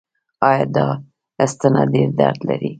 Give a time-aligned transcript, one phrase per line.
[0.49, 0.87] ایا دا
[1.51, 2.69] ستنه ډیر درد لري؟